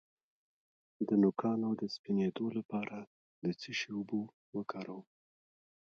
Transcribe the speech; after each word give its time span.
د 1.07 1.09
نوکانو 1.21 1.69
د 1.81 1.83
سپینیدو 1.95 2.45
لپاره 2.57 2.97
د 3.43 3.45
څه 3.59 3.69
شي 3.79 3.89
اوبه 3.97 4.19
وکاروم؟ 4.55 5.05